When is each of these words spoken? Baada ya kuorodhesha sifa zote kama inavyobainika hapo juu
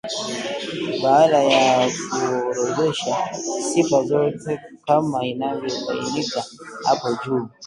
Baada 1.01 1.43
ya 1.43 1.89
kuorodhesha 2.09 3.15
sifa 3.73 4.03
zote 4.03 4.59
kama 4.85 5.25
inavyobainika 5.25 6.43
hapo 6.85 7.17
juu 7.25 7.47